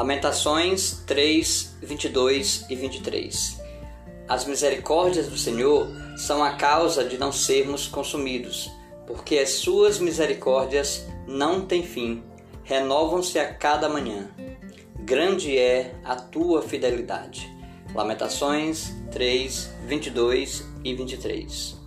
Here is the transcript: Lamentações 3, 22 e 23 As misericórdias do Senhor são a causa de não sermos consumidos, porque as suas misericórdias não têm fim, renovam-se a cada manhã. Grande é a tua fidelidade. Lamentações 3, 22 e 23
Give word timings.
Lamentações 0.00 1.02
3, 1.06 1.76
22 1.82 2.64
e 2.70 2.74
23 2.74 3.60
As 4.26 4.46
misericórdias 4.46 5.28
do 5.28 5.36
Senhor 5.36 5.88
são 6.16 6.42
a 6.42 6.52
causa 6.52 7.04
de 7.04 7.18
não 7.18 7.30
sermos 7.30 7.86
consumidos, 7.86 8.70
porque 9.06 9.36
as 9.36 9.50
suas 9.50 9.98
misericórdias 9.98 11.06
não 11.28 11.66
têm 11.66 11.82
fim, 11.82 12.22
renovam-se 12.64 13.38
a 13.38 13.52
cada 13.52 13.90
manhã. 13.90 14.30
Grande 15.00 15.58
é 15.58 15.94
a 16.02 16.16
tua 16.16 16.62
fidelidade. 16.62 17.46
Lamentações 17.94 18.94
3, 19.10 19.70
22 19.86 20.64
e 20.82 20.94
23 20.94 21.78